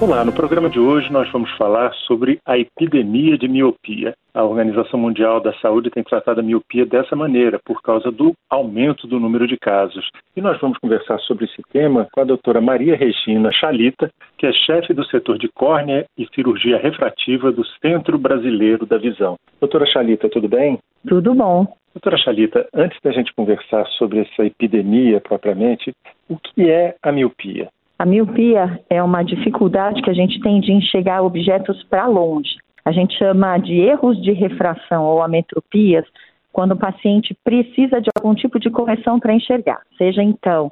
[0.00, 4.14] Olá, no programa de hoje nós vamos falar sobre a epidemia de miopia.
[4.32, 9.08] A Organização Mundial da Saúde tem tratado a miopia dessa maneira, por causa do aumento
[9.08, 10.08] do número de casos.
[10.36, 14.52] E nós vamos conversar sobre esse tema com a doutora Maria Regina Chalita, que é
[14.52, 19.34] chefe do setor de córnea e cirurgia refrativa do Centro Brasileiro da Visão.
[19.60, 20.78] Doutora Chalita, tudo bem?
[21.08, 21.66] Tudo bom.
[21.92, 25.92] Doutora Chalita, antes da gente conversar sobre essa epidemia propriamente,
[26.28, 27.68] o que é a miopia?
[27.98, 32.56] A miopia é uma dificuldade que a gente tem de enxergar objetos para longe.
[32.84, 36.04] A gente chama de erros de refração ou ametropias
[36.52, 39.80] quando o paciente precisa de algum tipo de correção para enxergar.
[39.96, 40.70] Seja então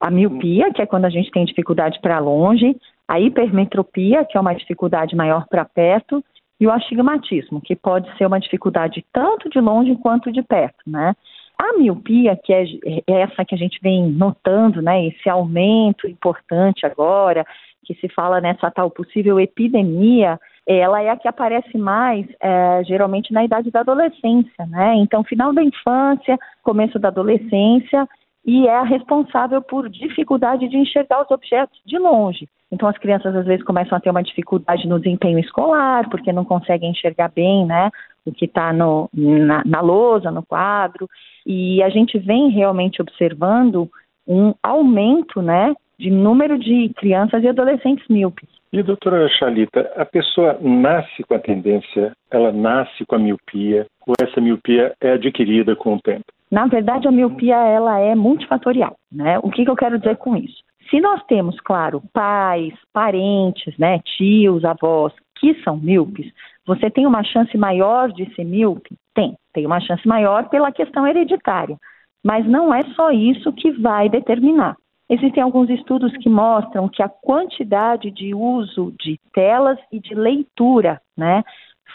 [0.00, 4.40] a miopia, que é quando a gente tem dificuldade para longe, a hipermetropia, que é
[4.40, 6.22] uma dificuldade maior para perto,
[6.60, 11.14] e o astigmatismo, que pode ser uma dificuldade tanto de longe quanto de perto, né?
[11.58, 12.64] A miopia, que é,
[13.06, 17.46] é essa que a gente vem notando, né, esse aumento importante agora,
[17.84, 23.32] que se fala nessa tal possível epidemia, ela é a que aparece mais é, geralmente
[23.32, 24.94] na idade da adolescência, né?
[24.96, 28.08] Então, final da infância, começo da adolescência,
[28.46, 32.48] e é responsável por dificuldade de enxergar os objetos de longe.
[32.70, 36.44] Então, as crianças às vezes começam a ter uma dificuldade no desempenho escolar, porque não
[36.44, 37.90] conseguem enxergar bem, né?
[38.24, 41.08] O que está na, na lousa, no quadro.
[41.46, 43.88] E a gente vem realmente observando
[44.26, 45.74] um aumento, né?
[45.98, 48.48] De número de crianças e adolescentes míopes.
[48.72, 54.14] E, doutora Chalita, a pessoa nasce com a tendência, ela nasce com a miopia, ou
[54.20, 56.24] essa miopia é adquirida com o tempo?
[56.50, 59.38] Na verdade, a miopia ela é multifatorial, né?
[59.44, 60.60] O que, que eu quero dizer com isso?
[60.90, 66.32] Se nós temos, claro, pais, parentes, né, tios, avós que são míopes,
[66.66, 68.96] você tem uma chance maior de ser míope?
[69.14, 71.76] Tem, tem uma chance maior pela questão hereditária.
[72.24, 74.76] Mas não é só isso que vai determinar.
[75.08, 81.00] Existem alguns estudos que mostram que a quantidade de uso de telas e de leitura,
[81.16, 81.42] né,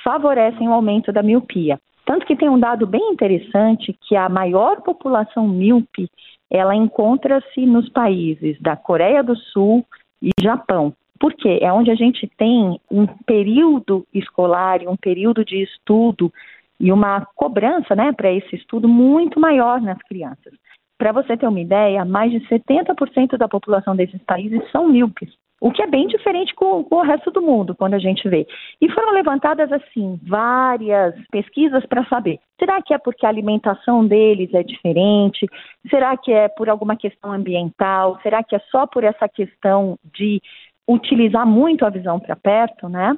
[0.03, 1.79] favorecem o aumento da miopia.
[2.05, 6.09] Tanto que tem um dado bem interessante que a maior população míope,
[6.49, 9.85] ela encontra-se nos países da Coreia do Sul
[10.21, 10.93] e Japão.
[11.19, 11.59] Por quê?
[11.61, 16.31] É onde a gente tem um período escolar, um período de estudo
[16.79, 20.53] e uma cobrança né, para esse estudo muito maior nas crianças.
[20.97, 25.29] Para você ter uma ideia, mais de 70% da população desses países são míopes
[25.61, 28.47] o que é bem diferente com, com, o resto do mundo, quando a gente vê.
[28.81, 34.53] E foram levantadas, assim, várias pesquisas para saber: será que é porque a alimentação deles
[34.53, 35.45] é diferente?
[35.89, 38.19] Será que é por alguma questão ambiental?
[38.23, 40.41] Será que é só por essa questão de
[40.89, 43.15] utilizar muito a visão para perto, né?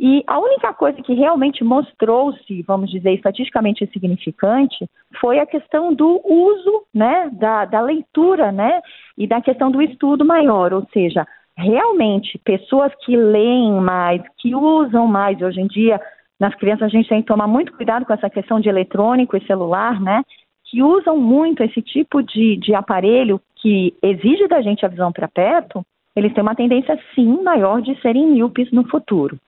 [0.00, 4.88] E a única coisa que realmente mostrou-se, vamos dizer, estatisticamente significante,
[5.20, 8.80] foi a questão do uso, né, da, da leitura, né,
[9.16, 15.08] e da questão do estudo maior, ou seja, realmente pessoas que leem mais, que usam
[15.08, 16.00] mais, hoje em dia,
[16.38, 19.44] nas crianças a gente tem que tomar muito cuidado com essa questão de eletrônico e
[19.44, 20.22] celular, né?
[20.66, 25.26] Que usam muito esse tipo de, de aparelho que exige da gente a visão para
[25.26, 25.84] perto,
[26.18, 29.38] eles têm uma tendência sim maior de serem míopes no futuro.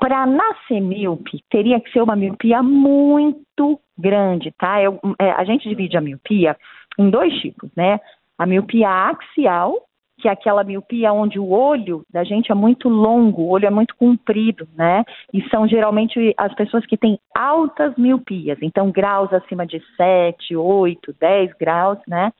[0.00, 4.82] Para nascer míope, teria que ser uma miopia muito grande, tá?
[4.82, 6.56] Eu, é, a gente divide a miopia
[6.98, 8.00] em dois tipos, né?
[8.38, 9.74] A miopia axial,
[10.18, 13.70] que é aquela miopia onde o olho da gente é muito longo, o olho é
[13.70, 15.04] muito comprido, né?
[15.32, 21.14] E são geralmente as pessoas que têm altas miopias, então graus acima de 7, 8,
[21.20, 22.32] 10 graus, né?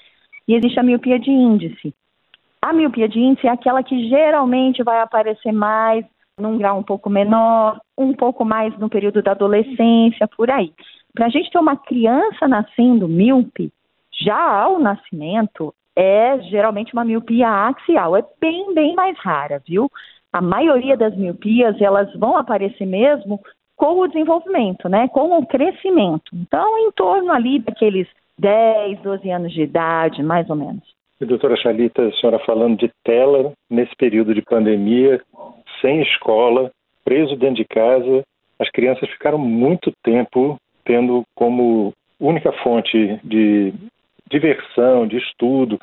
[0.49, 1.95] E existe a miopia de índice.
[2.65, 6.03] A miopia de índice é aquela que geralmente vai aparecer mais
[6.41, 10.73] num grau um pouco menor, um pouco mais no período da adolescência, por aí.
[11.13, 13.71] Para a gente ter uma criança nascendo míope,
[14.19, 18.17] já ao nascimento, é geralmente uma miopia axial.
[18.17, 19.91] É bem, bem mais rara, viu?
[20.33, 23.39] A maioria das miopias, elas vão aparecer mesmo
[23.77, 25.07] com o desenvolvimento, né?
[25.09, 26.35] Com o crescimento.
[26.35, 28.09] Então, em torno ali daqueles
[28.39, 30.94] 10, 12 anos de idade, mais ou menos.
[31.21, 35.21] E, doutora Chalita, a senhora falando de tela nesse período de pandemia,
[35.81, 36.71] sem escola,
[37.05, 38.23] preso dentro de casa,
[38.59, 43.73] as crianças ficaram muito tempo tendo como única fonte de
[44.31, 45.79] diversão, de estudo,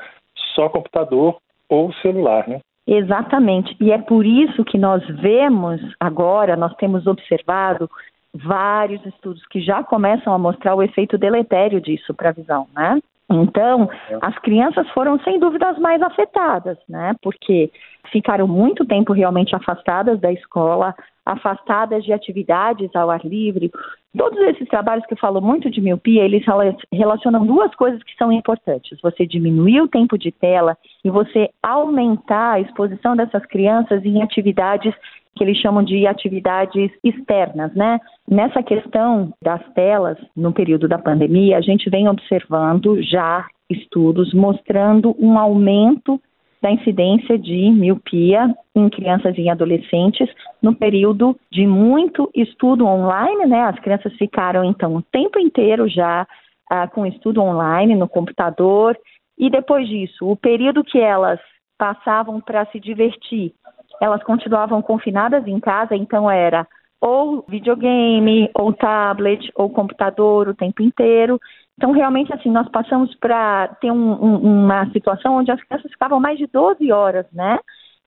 [0.56, 1.38] só computador
[1.70, 2.60] ou celular, né?
[2.86, 3.76] Exatamente.
[3.80, 7.90] E é por isso que nós vemos agora, nós temos observado
[8.34, 13.00] vários estudos que já começam a mostrar o efeito deletério disso para a visão, né?
[13.34, 14.18] Então, é.
[14.22, 17.14] as crianças foram sem dúvida as mais afetadas, né?
[17.22, 17.72] Porque
[18.12, 20.96] ficaram muito tempo realmente afastadas da escola,
[21.26, 23.72] afastadas de atividades ao ar livre.
[24.18, 26.44] Todos esses trabalhos que eu falo muito de miopia, eles
[26.92, 29.00] relacionam duas coisas que são importantes.
[29.02, 34.94] Você diminuir o tempo de tela e você aumentar a exposição dessas crianças em atividades
[35.36, 38.00] que eles chamam de atividades externas, né?
[38.30, 45.16] Nessa questão das telas, no período da pandemia, a gente vem observando já estudos mostrando
[45.18, 46.20] um aumento
[46.62, 50.30] da incidência de miopia em crianças e adolescentes
[50.62, 53.62] no período de muito estudo online, né?
[53.62, 56.28] As crianças ficaram então o tempo inteiro já
[56.70, 58.96] ah, com estudo online no computador
[59.38, 61.40] e depois disso, o período que elas
[61.80, 63.54] passavam para se divertir,
[64.02, 66.68] elas continuavam confinadas em casa, então era
[67.00, 71.40] ou videogame, ou tablet, ou computador o tempo inteiro.
[71.78, 76.20] Então, realmente, assim, nós passamos para ter um, um, uma situação onde as crianças ficavam
[76.20, 77.58] mais de 12 horas, né,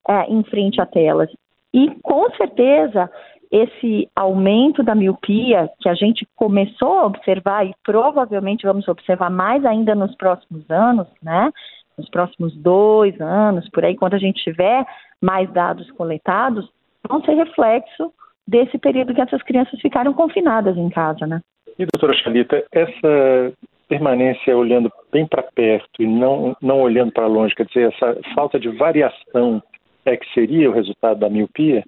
[0.08, 1.29] é, em frente a telas.
[1.73, 3.11] E, com certeza,
[3.50, 9.64] esse aumento da miopia que a gente começou a observar e provavelmente vamos observar mais
[9.64, 11.50] ainda nos próximos anos, né,
[11.96, 14.85] nos próximos dois anos, por aí, quando a gente tiver
[15.20, 16.69] mais dados coletados,
[17.08, 18.12] vão ser reflexo
[18.46, 21.41] desse período que essas crianças ficaram confinadas em casa, né?
[21.79, 23.52] E, doutora Chalita, essa
[23.88, 28.58] permanência olhando bem para perto e não, não olhando para longe, quer dizer, essa falta
[28.58, 29.62] de variação
[30.05, 31.82] é que seria o resultado da miopia?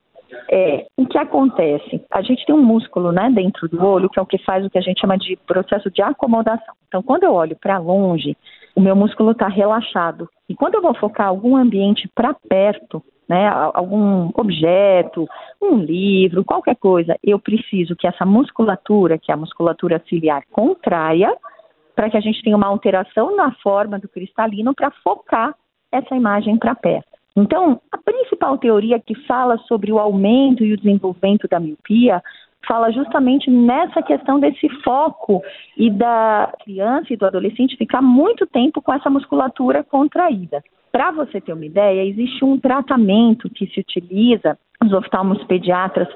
[0.50, 2.02] É, o que acontece?
[2.11, 4.70] A gente tem um músculo né, dentro do olho, que é o que faz o
[4.70, 6.75] que a gente chama de processo de acomodação.
[6.88, 8.37] Então, quando eu olho para longe,
[8.76, 10.28] o meu músculo está relaxado.
[10.49, 15.26] E quando eu vou focar algum ambiente para perto, né, algum objeto,
[15.61, 21.34] um livro, qualquer coisa, eu preciso que essa musculatura, que é a musculatura ciliar, contraia
[21.94, 25.55] para que a gente tenha uma alteração na forma do cristalino para focar
[25.90, 27.08] essa imagem para perto.
[27.34, 32.23] Então, a principal teoria que fala sobre o aumento e o desenvolvimento da miopia
[32.67, 35.43] fala justamente nessa questão desse foco
[35.77, 40.63] e da criança e do adolescente ficar muito tempo com essa musculatura contraída.
[40.93, 46.09] Para você ter uma ideia, existe um tratamento que se utiliza, os oftalmos pediatras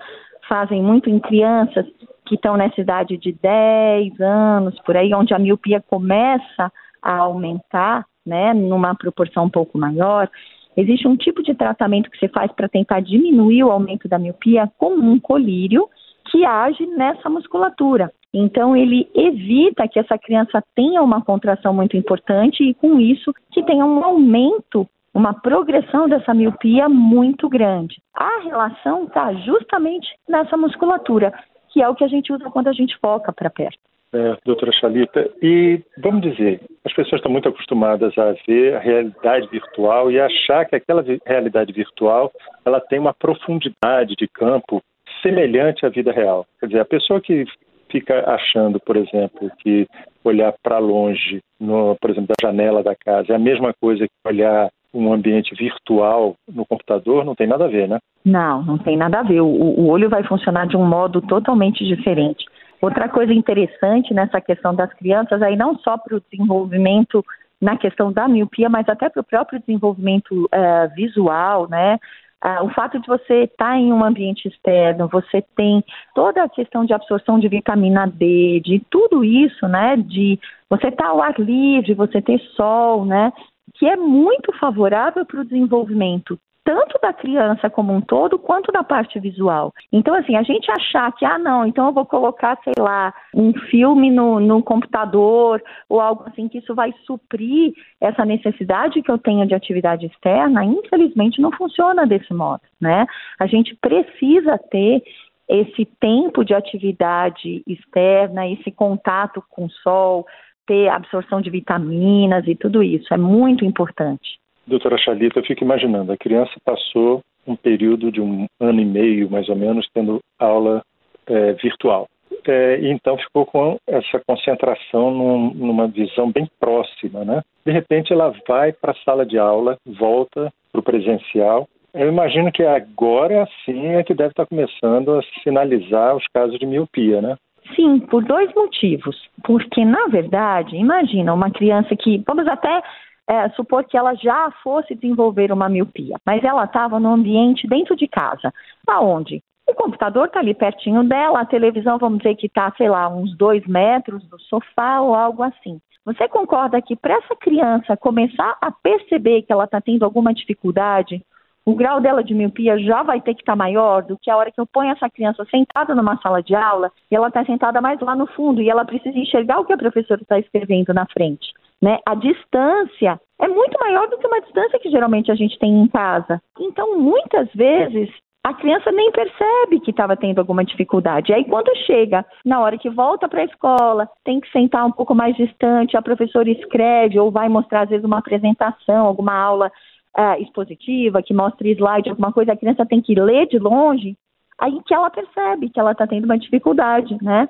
[0.48, 1.86] fazem muito em crianças
[2.26, 6.72] que estão nessa idade de 10 anos, por aí, onde a miopia começa
[7.02, 10.28] a aumentar, né, numa proporção um pouco maior.
[10.76, 14.70] Existe um tipo de tratamento que você faz para tentar diminuir o aumento da miopia
[14.78, 15.88] com um colírio
[16.30, 18.10] que age nessa musculatura.
[18.32, 23.62] Então, ele evita que essa criança tenha uma contração muito importante e, com isso, que
[23.64, 28.00] tenha um aumento, uma progressão dessa miopia muito grande.
[28.14, 31.32] A relação está justamente nessa musculatura,
[31.70, 33.78] que é o que a gente usa quando a gente foca para perto.
[34.12, 39.46] É, doutora Chalita, e vamos dizer, as pessoas estão muito acostumadas a ver a realidade
[39.48, 42.32] virtual e achar que aquela realidade virtual
[42.64, 44.82] ela tem uma profundidade de campo
[45.22, 46.46] semelhante à vida real.
[46.58, 47.44] Quer dizer, a pessoa que
[47.90, 49.86] fica achando, por exemplo, que
[50.24, 54.28] olhar para longe, no, por exemplo, da janela da casa, é a mesma coisa que
[54.28, 57.98] olhar um ambiente virtual no computador, não tem nada a ver, né?
[58.24, 59.40] Não, não tem nada a ver.
[59.40, 62.44] O, o olho vai funcionar de um modo totalmente diferente.
[62.80, 67.24] Outra coisa interessante nessa questão das crianças, aí não só para o desenvolvimento
[67.60, 71.98] na questão da miopia, mas até para o próprio desenvolvimento uh, visual, né?
[72.42, 75.84] Ah, o fato de você estar em um ambiente externo, você tem
[76.14, 79.96] toda a questão de absorção de vitamina D, de tudo isso, né?
[79.96, 80.38] De
[80.68, 83.30] você estar tá ao ar livre, você ter sol, né?
[83.74, 88.84] Que é muito favorável para o desenvolvimento tanto da criança como um todo, quanto da
[88.84, 89.72] parte visual.
[89.92, 93.52] Então, assim, a gente achar que, ah, não, então eu vou colocar, sei lá, um
[93.70, 99.18] filme no, no computador ou algo assim, que isso vai suprir essa necessidade que eu
[99.18, 103.06] tenho de atividade externa, infelizmente não funciona desse modo, né?
[103.38, 105.02] A gente precisa ter
[105.48, 110.24] esse tempo de atividade externa, esse contato com o sol,
[110.64, 113.12] ter absorção de vitaminas e tudo isso.
[113.12, 114.38] É muito importante.
[114.66, 119.30] Doutora Chalita, eu fico imaginando, a criança passou um período de um ano e meio,
[119.30, 120.82] mais ou menos, tendo aula
[121.26, 122.06] é, virtual.
[122.46, 127.42] É, então ficou com essa concentração num, numa visão bem próxima, né?
[127.66, 131.68] De repente ela vai para a sala de aula, volta para o presencial.
[131.92, 136.66] Eu imagino que agora sim é que deve estar começando a sinalizar os casos de
[136.66, 137.36] miopia, né?
[137.74, 139.16] Sim, por dois motivos.
[139.44, 142.82] Porque, na verdade, imagina uma criança que, vamos até
[143.30, 147.94] é, supor que ela já fosse desenvolver uma miopia, mas ela estava no ambiente dentro
[147.94, 148.52] de casa.
[148.88, 149.40] Aonde?
[149.68, 153.36] O computador está ali pertinho dela, a televisão, vamos dizer que está, sei lá, uns
[153.36, 155.80] dois metros do sofá ou algo assim.
[156.04, 161.24] Você concorda que para essa criança começar a perceber que ela está tendo alguma dificuldade,
[161.64, 164.36] o grau dela de miopia já vai ter que estar tá maior do que a
[164.36, 167.80] hora que eu ponho essa criança sentada numa sala de aula e ela está sentada
[167.80, 171.06] mais lá no fundo e ela precisa enxergar o que a professora está escrevendo na
[171.06, 171.52] frente.
[171.82, 171.98] Né?
[172.06, 175.88] A distância é muito maior do que uma distância que geralmente a gente tem em
[175.88, 176.40] casa.
[176.58, 178.10] Então, muitas vezes,
[178.44, 181.32] a criança nem percebe que estava tendo alguma dificuldade.
[181.32, 185.14] Aí, quando chega na hora que volta para a escola, tem que sentar um pouco
[185.14, 189.70] mais distante, a professora escreve ou vai mostrar, às vezes, uma apresentação, alguma aula
[190.18, 194.16] uh, expositiva, que mostre slide, alguma coisa, a criança tem que ler de longe,
[194.58, 197.48] aí que ela percebe que ela está tendo uma dificuldade, né?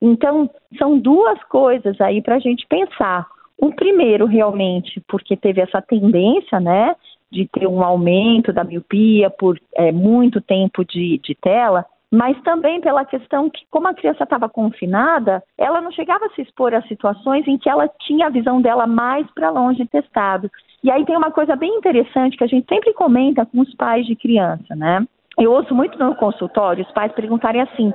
[0.00, 3.26] Então, são duas coisas aí para a gente pensar.
[3.58, 6.94] O primeiro, realmente, porque teve essa tendência, né,
[7.30, 12.80] de ter um aumento da miopia por é, muito tempo de, de tela, mas também
[12.80, 16.82] pela questão que, como a criança estava confinada, ela não chegava a se expor a
[16.82, 20.50] situações em que ela tinha a visão dela mais para longe testado.
[20.84, 24.06] E aí tem uma coisa bem interessante que a gente sempre comenta com os pais
[24.06, 25.04] de criança, né?
[25.38, 27.92] Eu ouço muito no consultório os pais perguntarem assim: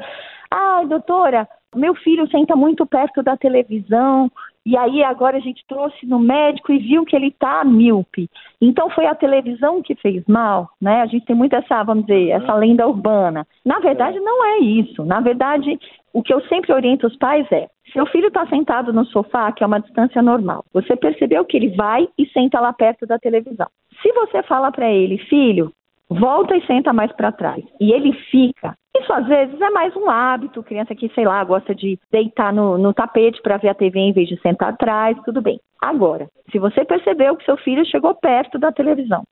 [0.52, 4.30] ah, doutora, meu filho senta muito perto da televisão
[4.66, 8.30] e aí agora a gente trouxe no médico e viu que ele está míope.
[8.62, 11.02] Então foi a televisão que fez mal, né?
[11.02, 13.48] A gente tem muito essa, vamos dizer, essa lenda urbana.
[13.66, 15.04] Na verdade não é isso.
[15.04, 15.80] Na verdade,
[16.14, 19.64] o que eu sempre oriento os pais é: seu filho está sentado no sofá, que
[19.64, 20.64] é uma distância normal.
[20.74, 23.68] Você percebeu que ele vai e senta lá perto da televisão.
[24.02, 25.72] Se você fala para ele, filho,
[26.12, 30.10] volta e senta mais para trás, e ele fica, isso às vezes é mais um
[30.10, 34.00] hábito, criança que, sei lá, gosta de deitar no, no tapete para ver a TV
[34.00, 35.60] em vez de sentar atrás, tudo bem.
[35.82, 39.24] Agora, se você percebeu que seu filho chegou perto da televisão,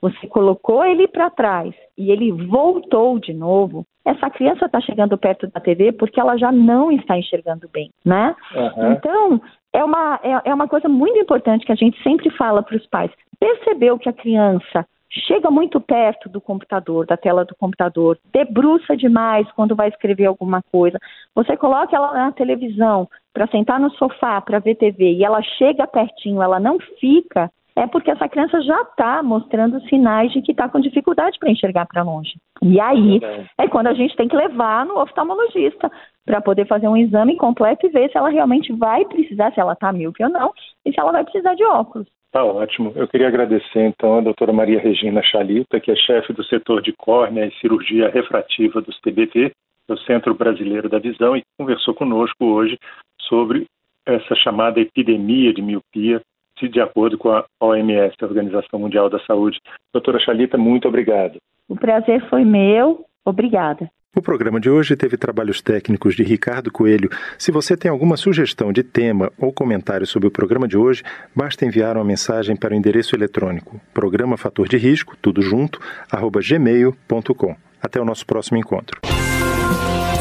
[0.00, 5.46] você colocou ele para trás e ele voltou de novo, essa criança está chegando perto
[5.48, 8.36] da TV porque ela já não está enxergando bem, né?
[8.54, 8.92] Uhum.
[8.92, 9.40] Então,
[9.72, 12.86] é uma, é, é uma coisa muito importante que a gente sempre fala para os
[12.86, 13.10] pais.
[13.40, 14.86] Percebeu que a criança
[15.20, 20.62] chega muito perto do computador, da tela do computador, debruça demais quando vai escrever alguma
[20.70, 20.98] coisa.
[21.34, 25.86] Você coloca ela na televisão para sentar no sofá para ver TV e ela chega
[25.86, 30.68] pertinho, ela não fica, é porque essa criança já está mostrando sinais de que está
[30.68, 32.34] com dificuldade para enxergar para longe.
[32.62, 33.20] E aí
[33.58, 35.90] é quando a gente tem que levar no oftalmologista
[36.24, 39.74] para poder fazer um exame completo e ver se ela realmente vai precisar, se ela
[39.74, 40.52] está míope ou não,
[40.84, 42.08] e se ela vai precisar de óculos.
[42.32, 42.92] Tá ótimo.
[42.96, 46.92] Eu queria agradecer então a doutora Maria Regina Chalita, que é chefe do setor de
[46.92, 49.52] córnea e cirurgia refrativa dos TBT,
[49.88, 52.78] do Centro Brasileiro da Visão, e conversou conosco hoje
[53.20, 53.66] sobre
[54.04, 56.20] essa chamada epidemia de miopia,
[56.68, 59.58] de acordo com a OMS, a Organização Mundial da Saúde.
[59.92, 61.38] Doutora Chalita, muito obrigado.
[61.68, 63.04] O prazer foi meu.
[63.24, 63.90] Obrigada.
[64.16, 67.10] O programa de hoje teve trabalhos técnicos de Ricardo Coelho.
[67.36, 71.02] Se você tem alguma sugestão de tema ou comentário sobre o programa de hoje,
[71.34, 75.78] basta enviar uma mensagem para o endereço eletrônico programa fator de risco, tudo junto,
[76.10, 77.56] arroba gmail.com.
[77.82, 79.00] Até o nosso próximo encontro.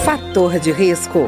[0.04, 1.28] Fator de risco,